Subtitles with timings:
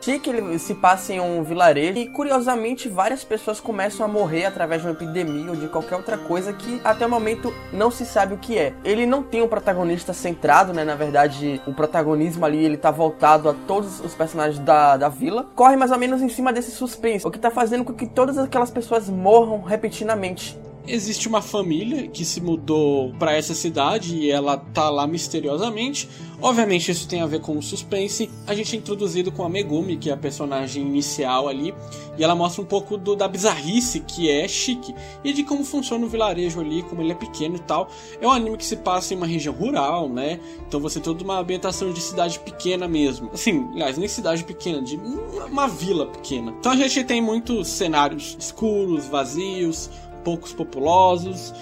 [0.00, 4.80] Chique ele se passa em um vilarejo e curiosamente várias pessoas começam a morrer através
[4.80, 8.32] de uma epidemia ou de qualquer outra coisa que até o momento não se sabe
[8.32, 8.72] o que é.
[8.82, 10.84] Ele não tem um protagonista centrado, né?
[10.84, 15.46] Na verdade, o protagonismo ali ele tá voltado a todos os personagens da, da vila.
[15.54, 18.38] Corre mais ou menos em cima desse suspense, o que tá fazendo com que todas
[18.38, 20.58] aquelas pessoas morram repetidamente
[20.90, 26.08] existe uma família que se mudou para essa cidade e ela tá lá misteriosamente.
[26.42, 28.30] Obviamente isso tem a ver com o suspense.
[28.46, 31.74] A gente é introduzido com a Megumi, que é a personagem inicial ali,
[32.16, 36.04] e ela mostra um pouco do, da bizarrice que é Chique e de como funciona
[36.04, 37.90] o vilarejo ali, como ele é pequeno e tal.
[38.20, 40.40] É um anime que se passa em uma região rural, né?
[40.66, 43.30] Então você tem toda uma ambientação de cidade pequena mesmo.
[43.32, 46.54] Assim, aliás, nem cidade pequena, de uma, uma vila pequena.
[46.58, 49.90] Então a gente tem muitos cenários escuros, vazios,
[50.24, 51.52] poucos populosos.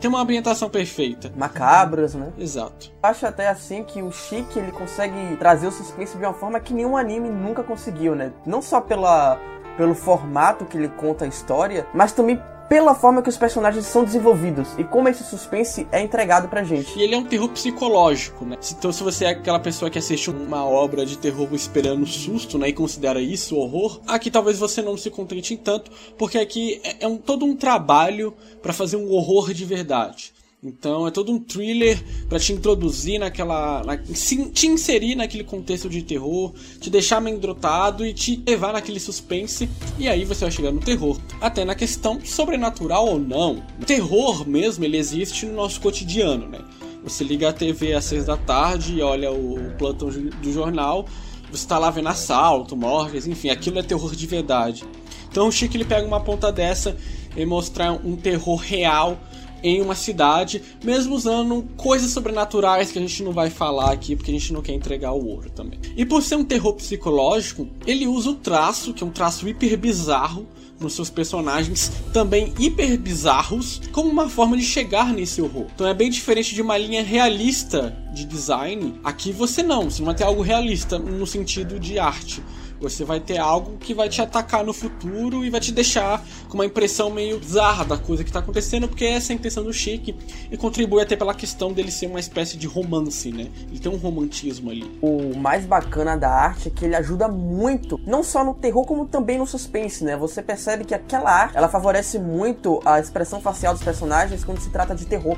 [0.00, 1.30] Tem uma ambientação perfeita.
[1.36, 2.32] Macabras, né?
[2.38, 2.92] Exato.
[3.02, 6.72] Acho até assim que o Chique ele consegue trazer o suspense de uma forma que
[6.72, 8.32] nenhum anime nunca conseguiu, né?
[8.46, 9.38] Não só pela,
[9.76, 14.04] pelo formato que ele conta a história, mas também pela forma que os personagens são
[14.04, 16.98] desenvolvidos e como esse suspense é entregado pra gente.
[16.98, 18.56] E ele é um terror psicológico, né?
[18.70, 22.68] Então, se você é aquela pessoa que assiste uma obra de terror esperando susto, né,
[22.68, 27.04] e considera isso horror, aqui talvez você não se contente em tanto, porque aqui é,
[27.04, 30.35] é um, todo um trabalho para fazer um horror de verdade.
[30.62, 33.84] Então é todo um thriller para te introduzir naquela.
[33.84, 39.68] Na, te inserir naquele contexto de terror, te deixar amedrontado e te levar naquele suspense,
[39.98, 41.20] e aí você vai chegar no terror.
[41.40, 43.62] Até na questão sobrenatural ou não.
[43.80, 46.60] O terror mesmo, ele existe no nosso cotidiano, né?
[47.04, 51.06] Você liga a TV às seis da tarde e olha o plantão do jornal,
[51.50, 54.84] você está lá vendo assalto, mortes, enfim, aquilo é terror de verdade.
[55.30, 56.96] Então o Chico ele pega uma ponta dessa
[57.36, 59.20] e mostrar um terror real
[59.62, 64.30] em uma cidade, mesmo usando coisas sobrenaturais que a gente não vai falar aqui porque
[64.30, 65.78] a gente não quer entregar o ouro também.
[65.96, 69.76] E por ser um terror psicológico, ele usa o traço, que é um traço hiper
[69.76, 70.46] bizarro,
[70.80, 75.66] nos seus personagens também hiper bizarros, como uma forma de chegar nesse horror.
[75.74, 78.94] Então é bem diferente de uma linha realista de design.
[79.02, 82.42] Aqui você não, você não vai ter algo realista no sentido de arte.
[82.80, 86.54] Você vai ter algo que vai te atacar no futuro e vai te deixar com
[86.54, 89.72] uma impressão meio bizarra da coisa que tá acontecendo, porque essa é a intenção do
[89.72, 90.14] Chique
[90.50, 93.48] e contribui até pela questão dele ser uma espécie de romance, né?
[93.68, 94.90] Ele tem um romantismo ali.
[95.00, 99.06] O mais bacana da arte é que ele ajuda muito, não só no terror, como
[99.06, 100.16] também no suspense, né?
[100.16, 104.70] Você percebe que aquela arte, ela favorece muito a expressão facial dos personagens quando se
[104.70, 105.36] trata de terror.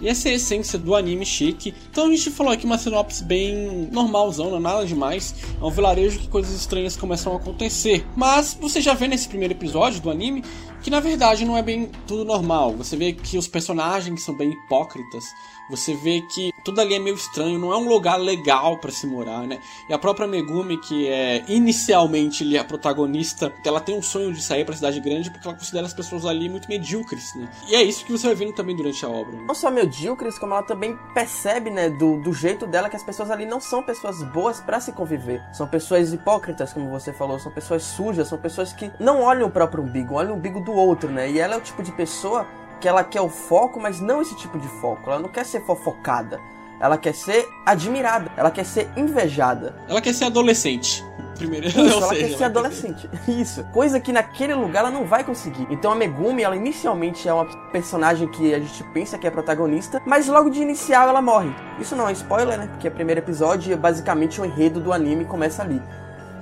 [0.00, 1.74] E essa é a essência do anime chique.
[1.90, 5.34] Então a gente falou aqui uma sinopse bem normalzão, não é nada demais.
[5.60, 8.06] É um vilarejo que coisas estranhas começam a acontecer.
[8.16, 10.42] Mas você já vê nesse primeiro episódio do anime
[10.82, 12.72] que na verdade não é bem tudo normal.
[12.76, 15.24] Você vê que os personagens são bem hipócritas.
[15.70, 19.06] Você vê que tudo ali é meio estranho, não é um lugar legal para se
[19.06, 19.58] morar, né?
[19.88, 24.42] E a própria Megumi, que é inicialmente ali a protagonista, ela tem um sonho de
[24.42, 27.48] sair para cidade grande porque ela considera as pessoas ali muito medíocres, né?
[27.68, 29.32] E é isso que você vai vendo também durante a obra.
[29.36, 29.44] Né?
[29.46, 33.30] Não só medíocres, como ela também percebe, né, do, do jeito dela que as pessoas
[33.30, 35.42] ali não são pessoas boas para se conviver.
[35.52, 39.50] São pessoas hipócritas, como você falou, são pessoas sujas, são pessoas que não olham o
[39.50, 41.30] próprio umbigo, olham o umbigo do outro, né?
[41.30, 42.46] E ela é o tipo de pessoa
[42.80, 45.10] que ela quer o foco, mas não esse tipo de foco.
[45.10, 46.40] Ela não quer ser fofocada.
[46.80, 48.30] Ela quer ser admirada.
[48.36, 49.76] Ela quer ser invejada.
[49.88, 51.04] Ela quer ser adolescente.
[51.36, 53.10] Primeiro, Isso, ela seja, quer ser adolescente.
[53.28, 53.64] Isso.
[53.72, 55.66] Coisa que naquele lugar ela não vai conseguir.
[55.70, 60.02] Então a Megumi, ela inicialmente é uma personagem que a gente pensa que é protagonista,
[60.04, 61.50] mas logo de inicial ela morre.
[61.80, 62.66] Isso não é spoiler, né?
[62.66, 65.80] Porque o primeiro episódio, basicamente o enredo do anime começa ali.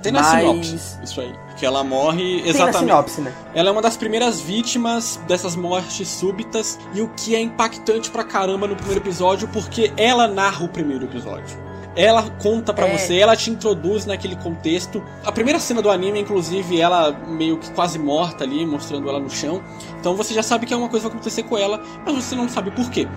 [0.07, 0.39] Tem na Mas...
[0.39, 1.33] sinopse, isso aí.
[1.57, 2.55] Que ela morre exatamente.
[2.55, 3.33] Tem na sinopse, né?
[3.53, 6.79] Ela é uma das primeiras vítimas dessas mortes súbitas.
[6.93, 11.03] E o que é impactante pra caramba no primeiro episódio, porque ela narra o primeiro
[11.03, 11.57] episódio.
[11.93, 12.97] Ela conta para é.
[12.97, 15.03] você, ela te introduz naquele contexto.
[15.25, 19.29] A primeira cena do anime, inclusive, ela meio que quase morta ali, mostrando ela no
[19.29, 19.61] chão.
[19.99, 22.47] Então você já sabe que é uma coisa vai acontecer com ela, mas você não
[22.47, 23.07] sabe por quê.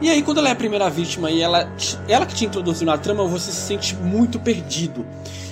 [0.00, 1.70] E aí, quando ela é a primeira vítima e ela,
[2.08, 5.04] ela que te introduziu na trama, você se sente muito perdido.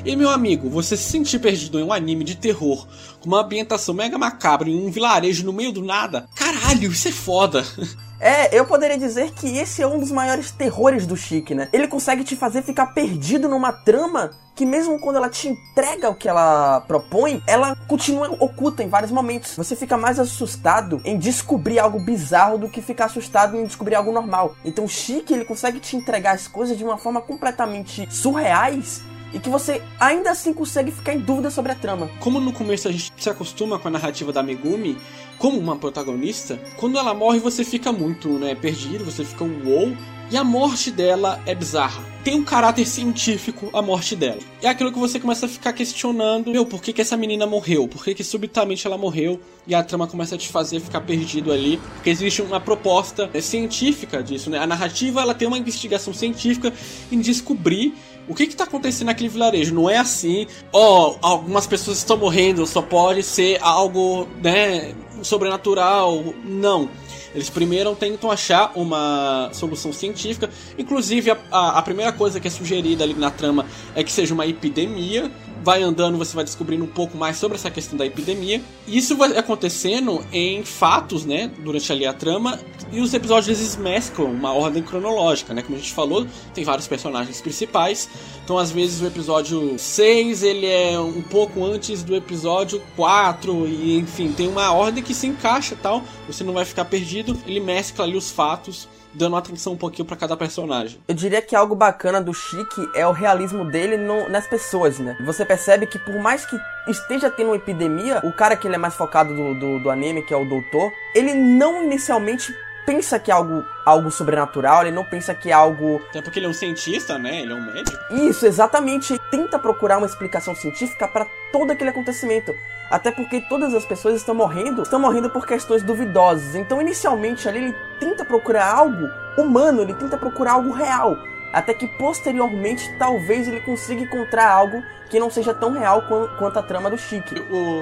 [0.04, 2.86] E meu amigo, você se sentir perdido em um anime de terror,
[3.20, 7.12] com uma ambientação mega macabra em um vilarejo no meio do nada, caralho, isso é
[7.12, 7.64] foda.
[8.20, 11.68] É, eu poderia dizer que esse é um dos maiores terrores do Chique, né?
[11.72, 16.16] Ele consegue te fazer ficar perdido numa trama que mesmo quando ela te entrega o
[16.16, 19.54] que ela propõe, ela continua oculta em vários momentos.
[19.54, 24.10] Você fica mais assustado em descobrir algo bizarro do que ficar assustado em descobrir algo
[24.10, 24.56] normal.
[24.64, 29.00] Então o Chique, ele consegue te entregar as coisas de uma forma completamente surreais
[29.32, 32.10] e que você ainda assim consegue ficar em dúvida sobre a trama.
[32.20, 34.96] Como no começo a gente se acostuma com a narrativa da Megumi
[35.38, 39.96] como uma protagonista, quando ela morre você fica muito, né, perdido, você fica um wow,
[40.30, 44.40] e a morte dela é bizarra tem um caráter científico a morte dela.
[44.62, 47.86] É aquilo que você começa a ficar questionando, meu, por que, que essa menina morreu?
[47.88, 49.40] Por que, que subitamente ela morreu?
[49.66, 53.40] E a trama começa a te fazer ficar perdido ali, porque existe uma proposta é,
[53.40, 54.58] científica disso, né?
[54.58, 56.72] A narrativa, ela tem uma investigação científica
[57.10, 57.94] em descobrir
[58.28, 59.74] o que está acontecendo naquele vilarejo?
[59.74, 66.34] Não é assim, ó, oh, algumas pessoas estão morrendo, só pode ser algo, né, sobrenatural.
[66.44, 66.90] Não.
[67.34, 70.50] Eles primeiro tentam achar uma solução científica.
[70.78, 74.34] Inclusive, a, a, a, primeira coisa que é sugerida ali na trama é que seja
[74.34, 75.30] uma epidemia
[75.68, 78.58] vai andando, você vai descobrindo um pouco mais sobre essa questão da epidemia.
[78.86, 82.58] Isso vai acontecendo em fatos, né, durante ali a trama,
[82.90, 85.60] e os episódios eles mesclam uma ordem cronológica, né?
[85.60, 88.08] Como a gente falou, tem vários personagens principais.
[88.42, 93.98] Então, às vezes o episódio 6, ele é um pouco antes do episódio 4 e
[93.98, 96.02] enfim, tem uma ordem que se encaixa, tal.
[96.26, 97.38] Você não vai ficar perdido.
[97.46, 101.00] Ele mescla ali os fatos dando atenção um pouquinho para cada personagem.
[101.08, 105.16] Eu diria que algo bacana do Chique é o realismo dele no, nas pessoas, né?
[105.24, 106.58] Você percebe que por mais que
[106.88, 110.22] esteja tendo uma epidemia, o cara que ele é mais focado do, do, do anime,
[110.22, 112.54] que é o doutor, ele não inicialmente
[112.88, 116.00] pensa que é algo, algo sobrenatural, ele não pensa que é algo.
[116.08, 117.42] Até porque ele é um cientista, né?
[117.42, 117.98] Ele é um médico.
[118.14, 119.12] Isso, exatamente.
[119.12, 122.54] Ele tenta procurar uma explicação científica para todo aquele acontecimento.
[122.90, 126.54] Até porque todas as pessoas estão morrendo, estão morrendo por questões duvidosas.
[126.54, 131.16] Então, inicialmente, ali ele tenta procurar algo humano, ele tenta procurar algo real.
[131.52, 136.02] Até que posteriormente, talvez ele consiga encontrar algo que não seja tão real
[136.38, 137.34] quanto a trama do Chique.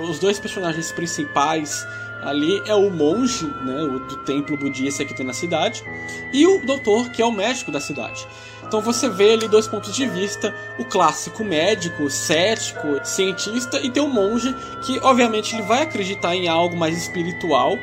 [0.09, 1.87] Os dois personagens principais
[2.27, 5.85] ali é o monge, né, do templo budista que tem na cidade,
[6.33, 8.27] e o doutor, que é o médico da cidade.
[8.67, 14.03] Então você vê ali dois pontos de vista: o clássico médico, cético, cientista, e tem
[14.03, 17.79] o monge que, obviamente, ele vai acreditar em algo mais espiritual.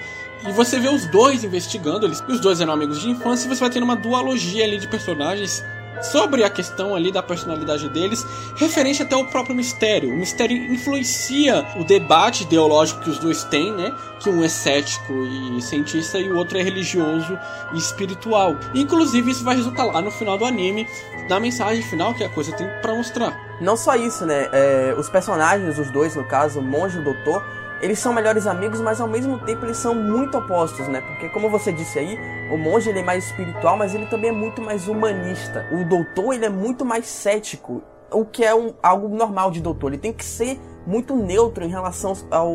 [0.46, 3.62] E você vê os dois investigando, eles, os dois eram amigos de infância, e você
[3.62, 5.64] vai tendo uma dualogia ali de personagens
[6.02, 8.26] sobre a questão ali da personalidade deles,
[8.56, 10.10] referente até ao próprio mistério.
[10.10, 13.94] O mistério influencia o debate ideológico que os dois têm, né?
[14.20, 17.38] Que um é cético e cientista e o outro é religioso
[17.74, 18.58] e espiritual.
[18.74, 20.88] Inclusive, isso vai resultar lá no final do anime,
[21.30, 23.58] na mensagem final que a coisa tem para mostrar.
[23.62, 24.50] Não só isso, né?
[24.52, 27.46] É, os personagens, os dois, no caso, o monge e o doutor,
[27.84, 31.02] eles são melhores amigos, mas ao mesmo tempo eles são muito opostos, né?
[31.02, 32.18] Porque como você disse aí,
[32.50, 35.68] o monge ele é mais espiritual, mas ele também é muito mais humanista.
[35.70, 39.90] O doutor ele é muito mais cético, o que é um, algo normal de doutor.
[39.90, 40.58] Ele tem que ser
[40.88, 42.50] muito neutro em relação ao,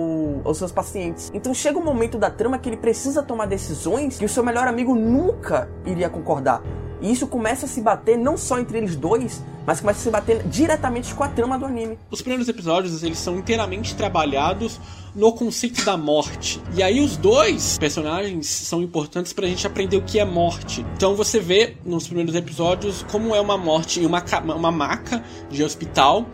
[0.45, 1.31] aos seus pacientes.
[1.35, 4.67] Então chega um momento da trama que ele precisa tomar decisões que o seu melhor
[4.67, 6.63] amigo nunca iria concordar.
[7.01, 10.11] E isso começa a se bater não só entre eles dois, mas começa a se
[10.11, 11.99] bater diretamente com a trama do anime.
[12.11, 14.81] Os primeiros episódios, eles são inteiramente trabalhados
[15.15, 16.61] no conceito da morte.
[16.75, 20.85] E aí os dois personagens são importantes pra gente aprender o que é morte.
[20.97, 24.23] Então você vê nos primeiros episódios como é uma morte em uma,
[24.55, 26.27] uma maca de hospital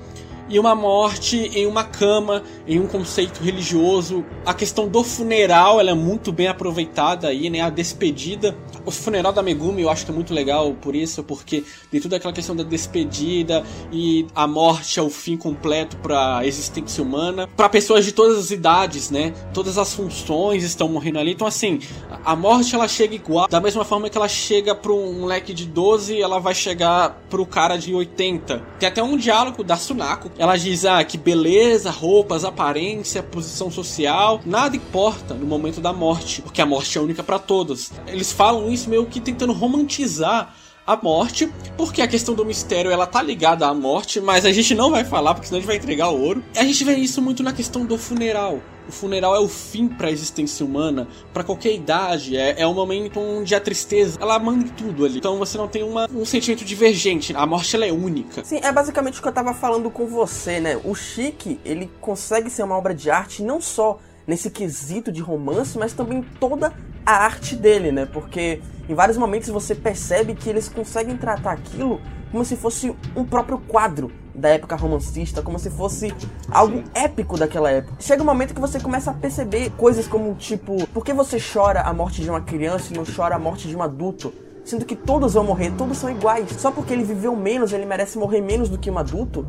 [0.49, 4.25] e uma morte em uma cama, em um conceito religioso.
[4.45, 7.61] A questão do funeral, ela é muito bem aproveitada aí, né?
[7.61, 8.57] A despedida.
[8.85, 12.17] O funeral da Megumi eu acho que é muito legal por isso, porque tem toda
[12.17, 17.49] aquela questão da despedida e a morte é o fim completo para a existência humana.
[17.57, 19.33] Para pessoas de todas as idades, né?
[19.53, 21.33] Todas as funções estão morrendo ali.
[21.33, 21.81] Então assim,
[22.25, 25.67] a morte ela chega igual, da mesma forma que ela chega para um moleque de
[25.67, 28.63] 12, ela vai chegar pro cara de 80.
[28.79, 34.41] Tem até um diálogo da Sunako ela diz ah, que beleza, roupas, aparência, posição social,
[34.45, 37.93] nada importa no momento da morte, porque a morte é única para todos.
[38.07, 40.55] Eles falam isso meio que tentando romantizar
[40.87, 44.75] a morte, porque a questão do mistério ela tá ligada à morte, mas a gente
[44.75, 46.45] não vai falar porque senão a gente vai entregar o ouro.
[46.55, 48.61] E a gente vê isso muito na questão do funeral.
[48.87, 52.37] O funeral é o fim para a existência humana, para qualquer idade.
[52.37, 55.17] É, é um momento onde a tristeza ela manda tudo ali.
[55.17, 57.35] Então você não tem uma, um sentimento divergente.
[57.35, 58.45] A morte ela é única.
[58.45, 60.79] Sim, é basicamente o que eu tava falando com você, né?
[60.85, 65.79] O Chique, ele consegue ser uma obra de arte não só nesse quesito de romance,
[65.79, 66.75] mas também toda
[67.05, 68.07] a arte dele, né?
[68.07, 73.25] Porque em vários momentos você percebe que eles conseguem tratar aquilo como se fosse um
[73.25, 76.13] próprio quadro da época romancista, como se fosse
[76.51, 77.95] algo épico daquela época.
[78.01, 81.83] Chega um momento que você começa a perceber coisas como tipo, por que você chora
[81.83, 84.35] a morte de uma criança e não chora a morte de um adulto?
[84.65, 86.51] Sendo que todos vão morrer, todos são iguais.
[86.59, 89.47] Só porque ele viveu menos, ele merece morrer menos do que um adulto.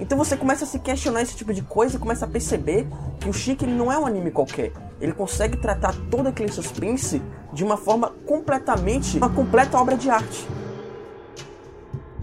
[0.00, 2.86] Então você começa a se questionar esse tipo de coisa e começa a perceber
[3.20, 4.72] que o Chique ele não é um anime qualquer.
[5.02, 7.20] Ele consegue tratar todo aquele suspense
[7.52, 10.46] de uma forma completamente, uma completa obra de arte.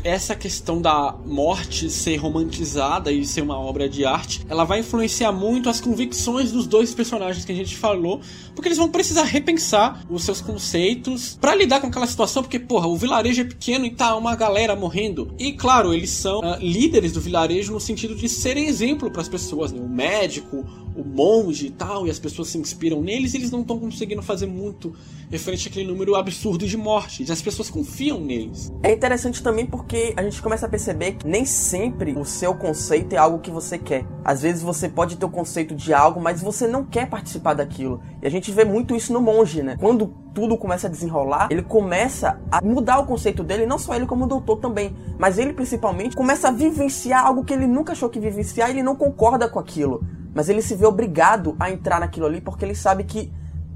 [0.01, 5.33] essa questão da morte ser romantizada e ser uma obra de arte, ela vai influenciar
[5.33, 8.21] muito as convicções dos dois personagens que a gente falou,
[8.55, 12.88] porque eles vão precisar repensar os seus conceitos para lidar com aquela situação, porque, porra,
[12.88, 15.33] o vilarejo é pequeno e tá uma galera morrendo.
[15.38, 19.27] E, claro, eles são uh, líderes do vilarejo no sentido de serem exemplo para as
[19.27, 19.81] pessoas, né?
[19.81, 20.65] O médico,
[21.01, 24.22] o monge e tal, e as pessoas se inspiram neles, e eles não estão conseguindo
[24.22, 24.94] fazer muito
[25.29, 27.29] referente àquele número absurdo de mortes.
[27.29, 28.72] As pessoas confiam neles.
[28.82, 33.13] É interessante também porque a gente começa a perceber que nem sempre o seu conceito
[33.13, 34.06] é algo que você quer.
[34.25, 38.01] Às vezes você pode ter o conceito de algo, mas você não quer participar daquilo.
[38.22, 39.77] E a gente vê muito isso no monge, né?
[39.79, 44.06] Quando tudo começa a desenrolar, ele começa a mudar o conceito dele, não só ele
[44.06, 48.10] como o doutor também, mas ele principalmente começa a vivenciar algo que ele nunca achou
[48.10, 50.03] que vivenciar e ele não concorda com aquilo.
[50.33, 53.31] Mas ele se vê obrigado a entrar naquilo ali porque ele sabe que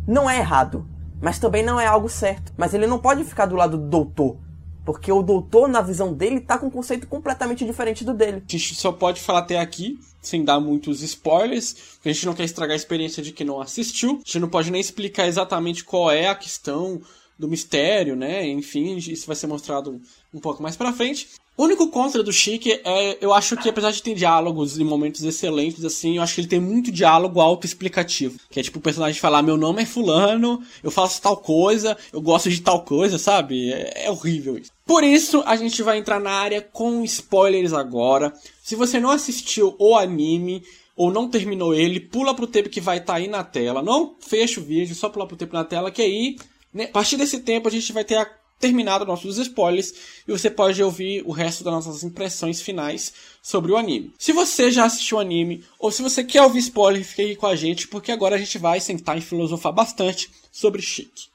[0.07, 0.88] não é errado,
[1.22, 2.53] mas também não é algo certo.
[2.57, 4.38] Mas ele não pode ficar do lado do doutor,
[4.86, 8.43] porque o doutor, na visão dele, tá com um conceito completamente diferente do dele.
[8.48, 12.33] A gente só pode falar até aqui, sem dar muitos spoilers, porque a gente não
[12.33, 14.12] quer estragar a experiência de quem não assistiu.
[14.12, 17.01] A gente não pode nem explicar exatamente qual é a questão
[17.38, 18.45] do mistério, né?
[18.48, 20.01] Enfim, isso vai ser mostrado
[20.33, 21.29] um pouco mais pra frente.
[21.55, 25.24] O único contra do Chique é, eu acho que apesar de ter diálogos e momentos
[25.24, 28.39] excelentes, assim, eu acho que ele tem muito diálogo autoexplicativo.
[28.50, 32.22] Que é tipo o personagem falar, meu nome é fulano, eu faço tal coisa, eu
[32.22, 33.72] gosto de tal coisa, sabe?
[33.72, 34.72] É, é horrível isso.
[34.86, 38.33] Por isso, a gente vai entrar na área com spoilers agora.
[38.63, 40.63] Se você não assistiu o anime,
[40.95, 43.81] ou não terminou ele, pula pro tempo que vai estar tá aí na tela.
[43.81, 46.36] Não fecha o vídeo, só pula pro tempo na tela, que aí,
[46.74, 48.29] né, a partir desse tempo, a gente vai ter a
[48.63, 49.93] terminado nossos spoilers
[50.25, 54.13] e você pode ouvir o resto das nossas impressões finais sobre o anime.
[54.17, 57.48] Se você já assistiu o anime ou se você quer ouvir spoiler, fique aqui com
[57.48, 61.32] a gente porque agora a gente vai sentar e filosofar bastante sobre Chique.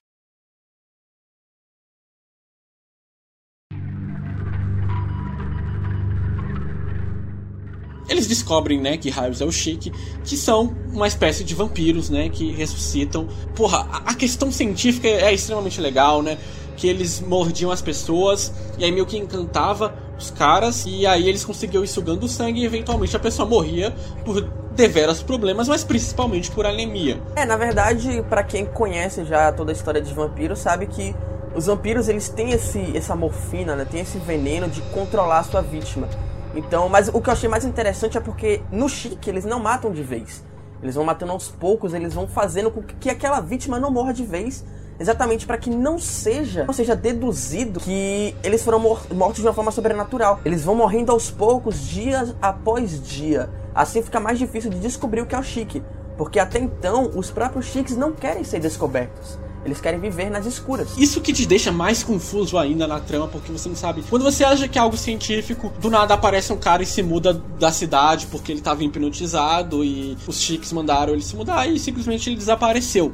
[8.09, 9.93] Eles descobrem, né, que raios é o Chique,
[10.25, 13.29] que são uma espécie de vampiros, né, que ressuscitam.
[13.55, 16.39] Porra, a questão científica é extremamente legal, né?
[16.79, 21.45] que eles mordiam as pessoas e aí meio que encantava os caras e aí eles
[21.45, 23.93] conseguiam ir sugando o sangue e eventualmente a pessoa morria
[24.25, 24.41] por
[24.75, 27.21] deveras problemas, mas principalmente por anemia.
[27.35, 31.15] É, na verdade, para quem conhece já toda a história de vampiros, sabe que
[31.55, 33.85] os vampiros eles têm esse essa morfina, né?
[33.85, 36.09] Tem esse veneno de controlar a sua vítima.
[36.55, 39.93] Então, mas o que eu achei mais interessante é porque no Chique eles não matam
[39.93, 40.45] de vez.
[40.83, 44.25] Eles vão matando aos poucos, eles vão fazendo com que aquela vítima não morra de
[44.25, 44.65] vez
[44.99, 49.55] exatamente para que não seja, não seja deduzido que eles foram mor mortos de uma
[49.55, 50.41] forma sobrenatural.
[50.45, 53.49] Eles vão morrendo aos poucos, dia após dia.
[53.75, 55.83] Assim fica mais difícil de descobrir o que é o chique,
[56.17, 59.39] porque até então os próprios chiques não querem ser descobertos.
[59.65, 60.97] Eles querem viver nas escuras.
[60.97, 64.03] Isso que te deixa mais confuso ainda na trama, porque você não sabe.
[64.09, 67.35] Quando você acha que é algo científico, do nada aparece um cara e se muda
[67.59, 72.29] da cidade porque ele estava hipnotizado e os chiques mandaram ele se mudar e simplesmente
[72.29, 73.13] ele desapareceu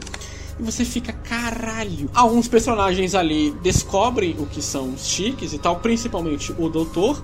[0.58, 2.08] e você fica, caralho.
[2.14, 7.22] Alguns personagens ali descobrem o que são os chiques e tal, principalmente o doutor.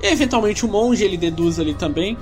[0.00, 2.16] E eventualmente o monge ele deduz ali também.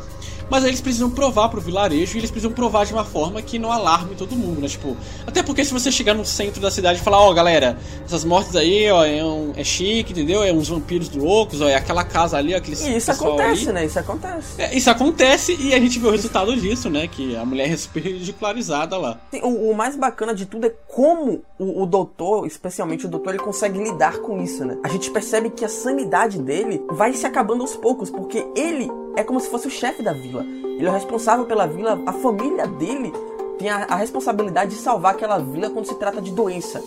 [0.51, 3.59] Mas aí eles precisam provar pro vilarejo e eles precisam provar de uma forma que
[3.59, 4.69] não alarme todo mundo, né?
[4.69, 7.79] Tipo, até porque se você chegar no centro da cidade e falar, ó, oh, galera,
[8.05, 10.43] essas mortes aí, ó, é, um, é chique, entendeu?
[10.43, 13.85] É uns vampiros loucos, ó, é aquela casa ali, aquele E isso acontece, né?
[13.85, 14.63] Isso acontece.
[14.63, 17.09] É, isso acontece e a gente vê o resultado disso, né?
[17.09, 19.19] Que a mulher é super ridicularizada lá.
[19.43, 23.43] O, o mais bacana de tudo é como o, o doutor, especialmente o doutor, ele
[23.43, 24.79] consegue lidar com isso, né?
[24.85, 29.25] A gente percebe que a sanidade dele vai se acabando aos poucos, porque ele é
[29.25, 30.45] como se fosse o chefe da vila.
[30.45, 33.13] Ele é o responsável pela vila, a família dele
[33.59, 36.83] tem a, a responsabilidade de salvar aquela vila quando se trata de doença.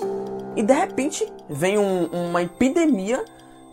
[0.56, 3.26] E de repente vem um, uma epidemia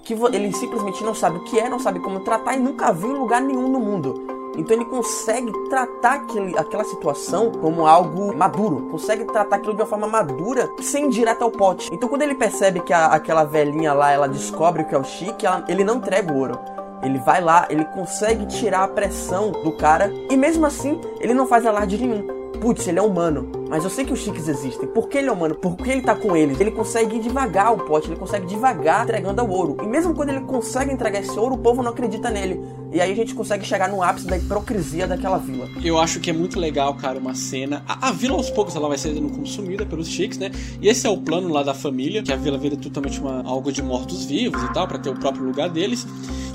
[0.03, 3.11] que ele simplesmente não sabe o que é, não sabe como tratar e nunca viu
[3.11, 4.37] em lugar nenhum no mundo.
[4.57, 9.87] Então ele consegue tratar aquele, aquela situação como algo maduro, consegue tratar aquilo de uma
[9.89, 11.91] forma madura sem ir direto ao pote.
[11.93, 15.05] Então quando ele percebe que a, aquela velhinha lá ela descobre o que é o
[15.05, 16.59] chique, ela, ele não entrega o ouro.
[17.03, 21.47] Ele vai lá, ele consegue tirar a pressão do cara e mesmo assim ele não
[21.47, 22.37] faz alarde nenhum.
[22.61, 24.89] Putz, ele é humano, mas eu sei que os chiques existem.
[24.89, 25.55] Por que ele é humano?
[25.55, 26.59] Porque ele tá com eles.
[26.59, 29.77] Ele consegue devagar o pote, ele consegue devagar entregando o ouro.
[29.83, 32.61] E mesmo quando ele consegue entregar esse ouro, o povo não acredita nele.
[32.93, 35.69] E aí a gente consegue chegar no ápice da hipocrisia daquela vila.
[35.85, 37.85] Eu acho que é muito legal, cara, uma cena.
[37.87, 40.51] A, a vila aos poucos ela vai sendo consumida pelos chiques, né?
[40.81, 43.71] E esse é o plano lá da família, que a vila vira totalmente uma, algo
[43.71, 46.07] de mortos-vivos e tal, para ter o próprio lugar deles.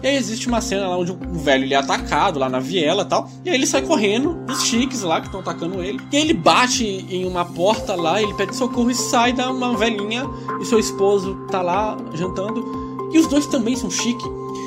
[0.04, 3.04] E aí existe uma cena lá onde o velho ele é atacado lá na viela
[3.04, 3.30] e tal.
[3.46, 6.00] E aí ele sai correndo dos chiques lá que estão atacando ele.
[6.12, 9.78] E aí ele bate em uma porta lá, ele pede socorro e sai da uma
[9.78, 10.24] velhinha
[10.60, 13.10] e seu esposo tá lá jantando.
[13.14, 14.24] E os dois também são chique.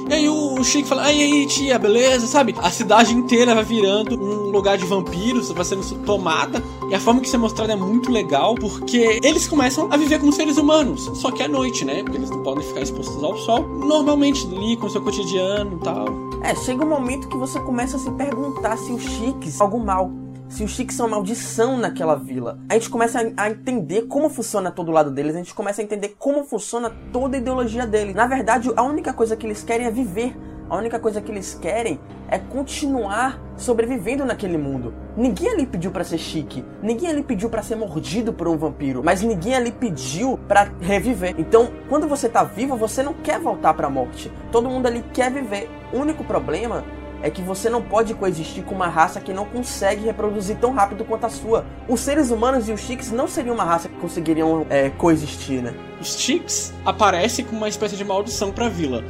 [0.08, 2.54] E aí o, o Chique fala, ai aí tia, beleza, sabe?
[2.58, 6.62] A cidade inteira vai virando um lugar de vampiros, vai sendo tomada.
[6.90, 10.18] E a forma que isso é mostrado é muito legal, porque eles começam a viver
[10.18, 12.02] como seres humanos, só que à noite, né?
[12.02, 13.62] Porque eles não podem ficar expostos ao sol.
[13.62, 16.06] Normalmente ali com o seu cotidiano e tal.
[16.42, 20.24] É, chega um momento que você começa a se perguntar se os chiques algo mal
[20.49, 22.59] se os chiques são maldição naquela vila.
[22.69, 25.85] A gente começa a entender como funciona todo o lado deles, a gente começa a
[25.85, 28.15] entender como funciona toda a ideologia deles.
[28.15, 30.37] Na verdade, a única coisa que eles querem é viver.
[30.69, 34.95] A única coisa que eles querem é continuar sobrevivendo naquele mundo.
[35.15, 39.03] Ninguém ali pediu para ser chique, ninguém ali pediu para ser mordido por um vampiro,
[39.05, 41.35] mas ninguém ali pediu para reviver.
[41.39, 44.33] Então, quando você tá vivo, você não quer voltar para a morte.
[44.51, 45.71] Todo mundo ali quer viver.
[45.93, 46.83] O único problema
[47.25, 51.07] é que você não pode coexistir com uma raça que não consegue reproduzir tão rápido
[51.07, 51.64] quanto a sua.
[51.88, 55.75] Os seres humanos e os Chiques não seriam uma raça que conseguiriam é, coexistir, né?
[55.99, 59.02] Os Chiques aparecem como uma espécie de maldição para a vila.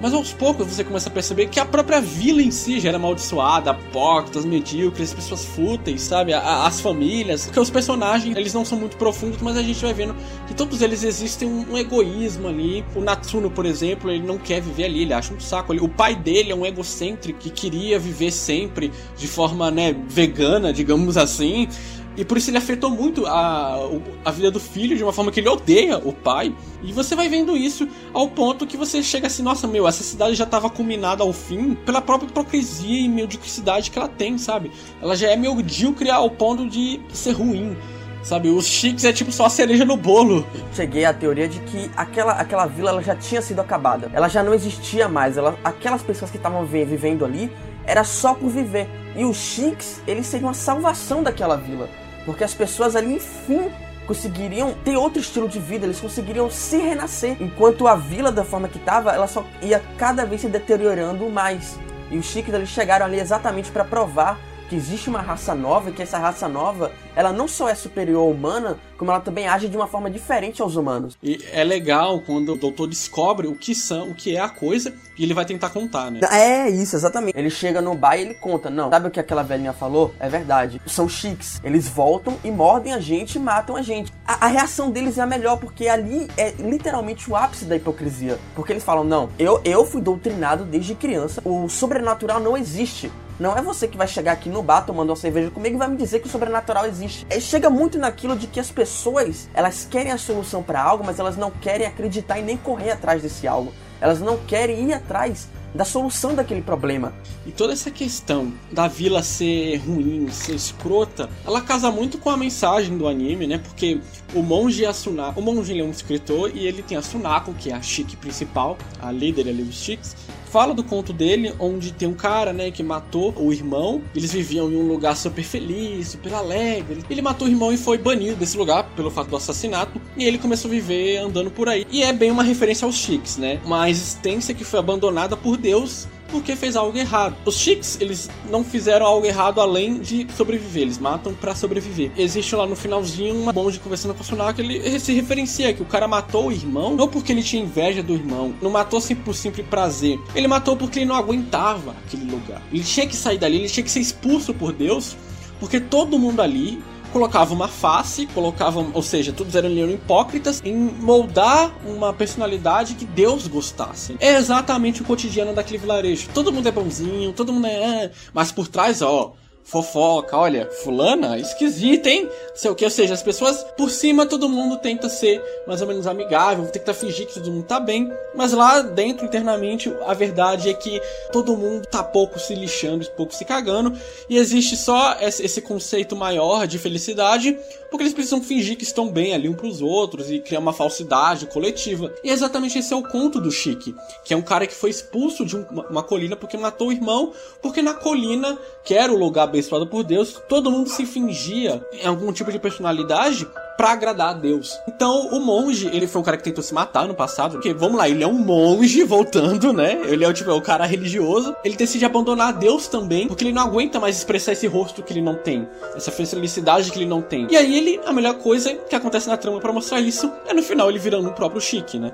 [0.00, 2.96] Mas aos poucos você começa a perceber que a própria vila em si já era
[2.96, 6.32] amaldiçoada, portas medíocres, pessoas fúteis, sabe?
[6.32, 7.44] As famílias.
[7.44, 10.16] Porque os personagens, eles não são muito profundos, mas a gente vai vendo
[10.46, 12.82] que todos eles existem um, um, egoísmo ali.
[12.94, 15.80] O Natsuno, por exemplo, ele não quer viver ali, ele acha um saco ali.
[15.82, 21.18] O pai dele é um egocêntrico que queria viver sempre de forma, né, vegana, digamos
[21.18, 21.68] assim.
[22.16, 23.88] E por isso ele afetou muito a,
[24.24, 26.54] a vida do filho de uma forma que ele odeia o pai.
[26.82, 30.34] E você vai vendo isso ao ponto que você chega assim, nossa, meu, essa cidade
[30.34, 34.70] já estava culminada ao fim pela própria hipocrisia e mediocridade que ela tem, sabe?
[35.00, 37.76] Ela já é medíocre ao ponto de ser ruim.
[38.22, 40.46] Sabe, os chiques é tipo só a cereja no bolo.
[40.74, 44.10] Cheguei à teoria de que aquela, aquela vila ela já tinha sido acabada.
[44.12, 45.38] Ela já não existia mais.
[45.38, 47.50] Ela, aquelas pessoas que estavam vivendo ali
[47.86, 48.86] era só por viver.
[49.16, 51.88] E os chiques, eles seriam a salvação daquela vila.
[52.24, 53.70] Porque as pessoas ali, enfim,
[54.06, 57.36] conseguiriam ter outro estilo de vida, eles conseguiriam se renascer.
[57.40, 61.78] Enquanto a vila, da forma que estava, ela só ia cada vez se deteriorando mais.
[62.10, 64.38] E os chiques eles chegaram ali exatamente para provar
[64.70, 68.22] que existe uma raça nova e que essa raça nova ela não só é superior
[68.22, 71.18] à humana, como ela também age de uma forma diferente aos humanos.
[71.20, 74.94] E é legal quando o doutor descobre o que são, o que é a coisa,
[75.18, 76.20] e ele vai tentar contar, né?
[76.30, 77.36] É isso, exatamente.
[77.36, 80.14] Ele chega no bar e ele conta, não, sabe o que aquela velhinha falou?
[80.20, 80.80] É verdade.
[80.86, 81.60] São chiques.
[81.64, 84.12] Eles voltam e mordem a gente e matam a gente.
[84.24, 88.38] A, a reação deles é a melhor, porque ali é literalmente o ápice da hipocrisia.
[88.54, 93.10] Porque eles falam, não, eu, eu fui doutrinado desde criança, o sobrenatural não existe.
[93.40, 95.88] Não é você que vai chegar aqui no bar tomando uma cerveja comigo e vai
[95.88, 97.26] me dizer que o sobrenatural existe.
[97.30, 101.18] É, chega muito naquilo de que as pessoas, elas querem a solução para algo, mas
[101.18, 103.72] elas não querem acreditar e nem correr atrás desse algo.
[103.98, 107.14] Elas não querem ir atrás da solução daquele problema.
[107.46, 112.36] E toda essa questão da vila ser ruim, ser escrota, ela casa muito com a
[112.36, 113.56] mensagem do anime, né?
[113.56, 114.00] Porque
[114.34, 117.74] o monge Asunako, o monge é um escritor e ele tem a Sunako, que é
[117.74, 120.14] a chique principal, a líder ali dos chiques,
[120.50, 124.02] fala do conto dele, onde tem um cara, né, que matou o irmão.
[124.14, 127.04] Eles viviam em um lugar super feliz, super alegre.
[127.08, 130.00] Ele matou o irmão e foi banido desse lugar pelo fato do assassinato.
[130.16, 131.86] E ele começou a viver andando por aí.
[131.90, 133.60] E é bem uma referência aos Chics, né?
[133.64, 137.36] Uma existência que foi abandonada por Deus porque fez algo errado.
[137.44, 142.10] Os Chics, eles não fizeram algo errado além de sobreviver, eles matam para sobreviver.
[142.16, 145.86] Existe lá no finalzinho uma monge conversando com o Sunaka, ele se referencia que o
[145.86, 149.34] cara matou o irmão, não porque ele tinha inveja do irmão, não matou assim por
[149.34, 150.18] simples prazer.
[150.34, 152.62] Ele matou porque ele não aguentava aquele lugar.
[152.72, 155.16] Ele tinha que sair dali, ele tinha que ser expulso por Deus,
[155.58, 161.72] porque todo mundo ali colocava uma face, colocavam, ou seja, todos eram hipócritas em moldar
[161.86, 164.16] uma personalidade que Deus gostasse.
[164.20, 166.28] É exatamente o cotidiano daquele vilarejo.
[166.32, 172.08] Todo mundo é bonzinho, todo mundo é, mas por trás, ó, fofoca, olha, fulana, esquisita,
[172.10, 172.28] hein?
[172.54, 175.86] Sei o que, ou seja, as pessoas por cima todo mundo tenta ser mais ou
[175.86, 180.68] menos amigável, tenta fingir que todo mundo tá bem, mas lá dentro internamente a verdade
[180.68, 181.00] é que
[181.32, 183.96] todo mundo tá pouco se lixando, pouco se cagando,
[184.28, 187.56] e existe só esse conceito maior de felicidade,
[187.90, 191.46] porque eles precisam fingir que estão bem ali um pros outros e criar uma falsidade
[191.46, 192.12] coletiva.
[192.22, 193.94] E exatamente esse é o conto do Chique,
[194.24, 197.82] que é um cara que foi expulso de uma colina porque matou o irmão, porque
[197.82, 202.32] na colina, que era o lugar abençoado por Deus, todo mundo se fingia em algum
[202.32, 204.78] tipo de personalidade para agradar a Deus.
[204.86, 207.96] Então, o monge, ele foi um cara que tentou se matar no passado, porque, vamos
[207.96, 209.98] lá, ele é um monge voltando, né?
[210.04, 211.56] Ele é, tipo, é o cara religioso.
[211.64, 215.22] Ele decide abandonar Deus também, porque ele não aguenta mais expressar esse rosto que ele
[215.22, 217.46] não tem, essa felicidade que ele não tem.
[217.50, 220.62] E aí, ele, a melhor coisa que acontece na trama para mostrar isso é no
[220.62, 222.12] final ele virando o próprio Chique, né?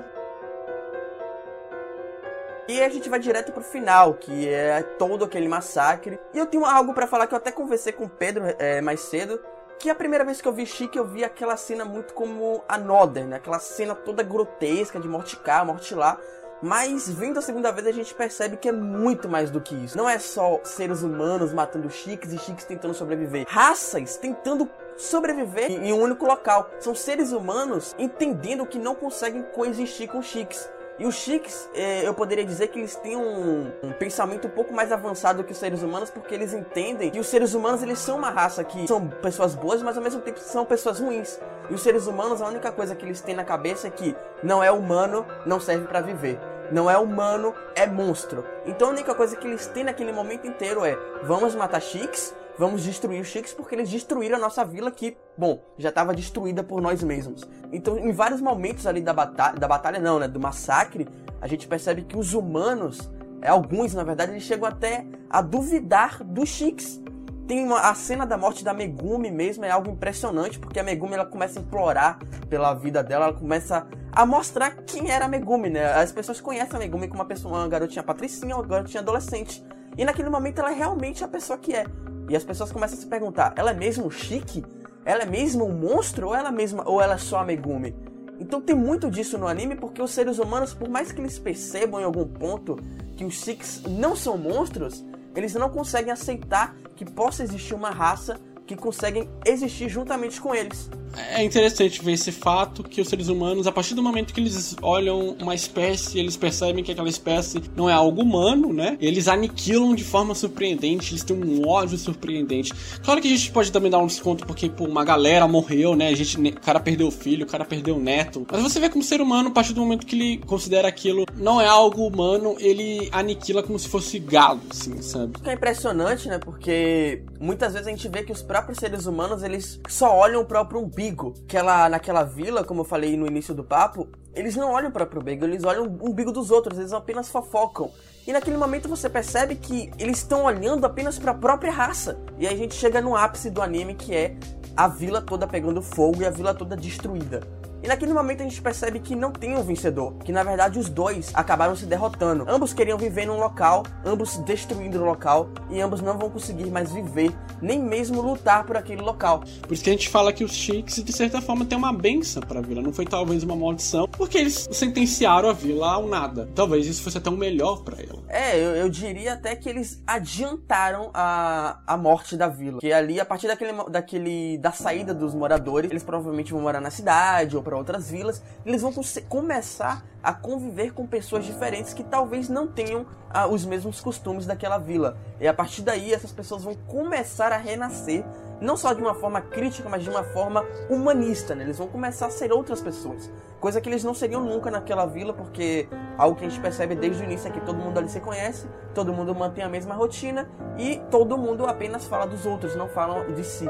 [2.67, 6.19] E a gente vai direto pro final, que é todo aquele massacre.
[6.33, 8.99] E eu tenho algo para falar que eu até conversei com o Pedro é, mais
[8.99, 9.39] cedo.
[9.79, 12.77] Que a primeira vez que eu vi Chique, eu vi aquela cena muito como a
[12.77, 13.37] Nodder, né?
[13.37, 16.19] Aquela cena toda grotesca de morte cá, morte lá.
[16.61, 19.95] Mas vendo a segunda vez a gente percebe que é muito mais do que isso.
[19.95, 23.45] Não é só seres humanos matando chiques e chiques tentando sobreviver.
[23.47, 26.69] Raças tentando sobreviver em um único local.
[26.79, 30.67] São seres humanos entendendo que não conseguem coexistir com chiques.
[30.99, 34.73] E os chiques, eh, eu poderia dizer que eles têm um, um, pensamento um pouco
[34.73, 38.17] mais avançado que os seres humanos, porque eles entendem que os seres humanos eles são
[38.17, 41.39] uma raça que são pessoas boas, mas ao mesmo tempo são pessoas ruins.
[41.69, 44.63] E os seres humanos, a única coisa que eles têm na cabeça é que não
[44.63, 46.39] é humano, não serve para viver.
[46.71, 48.43] Não é humano, é monstro.
[48.65, 52.83] Então a única coisa que eles têm naquele momento inteiro é: vamos matar chiques, vamos
[52.83, 56.81] destruir os chiques porque eles destruíram a nossa vila que, bom, já estava destruída por
[56.81, 57.47] nós mesmos.
[57.71, 61.07] Então, em vários momentos ali da batalha, da batalha não, né, do massacre,
[61.39, 63.09] a gente percebe que os humanos,
[63.41, 67.01] é, alguns na verdade, eles chegam até a duvidar dos chiques.
[67.47, 71.13] Tem uma, a cena da morte da Megumi mesmo, é algo impressionante, porque a Megumi
[71.13, 75.69] ela começa a implorar pela vida dela, ela começa a mostrar quem era a Megumi,
[75.69, 75.93] né?
[75.93, 79.63] As pessoas conhecem a Megumi como uma pessoa, uma garotinha patricinha, uma garotinha adolescente.
[79.97, 81.85] E naquele momento ela é realmente a pessoa que é.
[82.29, 84.63] E as pessoas começam a se perguntar: ela é mesmo chique?
[85.05, 87.95] Ela é mesmo um monstro ou ela é mesma ou ela é só a Megumi?
[88.39, 91.99] Então tem muito disso no anime porque os seres humanos, por mais que eles percebam
[91.99, 92.77] em algum ponto
[93.15, 95.03] que os Six não são monstros,
[95.35, 100.89] eles não conseguem aceitar que possa existir uma raça que conseguem existir juntamente com eles.
[101.33, 104.75] É interessante ver esse fato que os seres humanos, a partir do momento que eles
[104.81, 108.97] olham uma espécie, eles percebem que aquela espécie não é algo humano, né?
[109.01, 112.73] Eles aniquilam de forma surpreendente, eles têm um ódio surpreendente.
[113.03, 116.09] Claro que a gente pode também dar um desconto porque pô, uma galera morreu, né?
[116.09, 118.45] A gente, o cara perdeu o filho, o cara perdeu o neto.
[118.51, 121.59] Mas você vê como ser humano, a partir do momento que ele considera aquilo não
[121.59, 125.33] é algo humano, ele aniquila como se fosse gado, assim, sabe?
[125.45, 126.37] É impressionante, né?
[126.37, 130.45] Porque muitas vezes a gente vê que os próprios seres humanos, eles só olham o
[130.45, 131.33] próprio umbigo.
[131.47, 134.93] Que ela, naquela vila, como eu falei no início do papo, eles não olham o
[134.93, 137.91] próprio umbigo, eles olham o umbigo dos outros, eles apenas fofocam.
[138.27, 142.19] E naquele momento você percebe que eles estão olhando apenas para a própria raça.
[142.37, 144.35] E aí a gente chega no ápice do anime que é
[144.75, 147.41] a vila toda pegando fogo e a vila toda destruída.
[147.83, 150.89] E naquele momento a gente percebe que não tem um vencedor, que na verdade os
[150.89, 152.45] dois acabaram se derrotando.
[152.47, 156.91] Ambos queriam viver num local, ambos destruindo o local, e ambos não vão conseguir mais
[156.91, 159.43] viver, nem mesmo lutar por aquele local.
[159.61, 162.41] Por isso que a gente fala que os Chiques, de certa forma, tem uma benção
[162.41, 162.81] pra vila.
[162.81, 166.49] Não foi talvez uma maldição, porque eles sentenciaram a vila ao nada.
[166.55, 168.23] Talvez isso fosse até um melhor para ela.
[168.27, 172.79] É, eu, eu, diria até que eles adiantaram a, a morte da vila.
[172.79, 176.89] Que ali, a partir daquele, daquele da saída dos moradores, eles provavelmente vão morar na
[176.89, 178.93] cidade ou para outras vilas, eles vão
[179.27, 184.77] começar a conviver com pessoas diferentes que talvez não tenham ah, os mesmos costumes daquela
[184.77, 185.17] vila.
[185.37, 188.23] E a partir daí, essas pessoas vão começar a renascer,
[188.61, 191.53] não só de uma forma crítica, mas de uma forma humanista.
[191.53, 191.65] Né?
[191.65, 195.33] Eles vão começar a ser outras pessoas, coisa que eles não seriam nunca naquela vila,
[195.33, 198.21] porque algo que a gente percebe desde o início é que todo mundo ali se
[198.21, 202.87] conhece, todo mundo mantém a mesma rotina e todo mundo apenas fala dos outros, não
[202.87, 203.69] falam de si.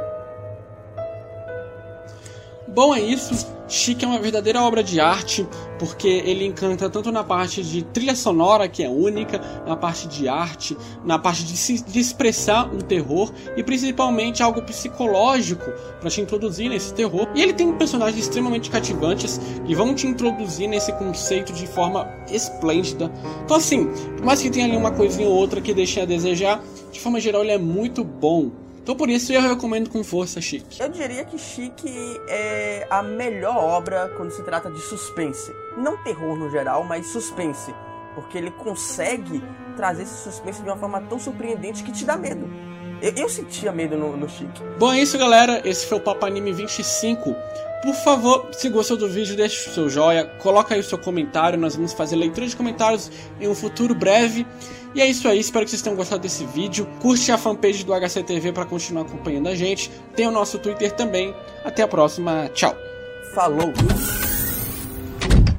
[2.68, 3.56] Bom, é isso.
[3.70, 5.46] Chique é uma verdadeira obra de arte,
[5.78, 10.28] porque ele encanta tanto na parte de trilha sonora, que é única, na parte de
[10.28, 16.22] arte, na parte de, se, de expressar um terror e principalmente algo psicológico para te
[16.22, 17.28] introduzir nesse terror.
[17.36, 23.12] E ele tem personagens extremamente cativantes que vão te introduzir nesse conceito de forma esplêndida.
[23.44, 26.64] Então, assim, por mais que tenha ali uma coisinha ou outra que deixe a desejar,
[26.92, 28.50] de forma geral ele é muito bom.
[28.88, 30.82] Então por isso eu recomendo com força Chique.
[30.82, 35.54] Eu diria que Chique é a melhor obra quando se trata de suspense.
[35.76, 37.76] Não terror no geral, mas suspense.
[38.16, 39.44] Porque ele consegue
[39.76, 42.50] trazer esse suspense de uma forma tão surpreendente que te dá medo.
[43.02, 44.64] Eu, eu sentia medo no, no Chique.
[44.80, 45.62] Bom, é isso, galera.
[45.68, 47.36] Esse foi o Papo Anime 25.
[47.84, 51.60] Por favor, se gostou do vídeo, deixe o seu joia, coloca aí o seu comentário,
[51.60, 54.48] nós vamos fazer leitura de comentários em um futuro breve.
[54.96, 56.88] E é isso aí, espero que vocês tenham gostado desse vídeo.
[57.00, 59.92] Curte a fanpage do HCTV para continuar acompanhando a gente.
[60.16, 61.34] Tem o nosso Twitter também.
[61.64, 62.76] Até a próxima, tchau.
[63.34, 63.74] Falou!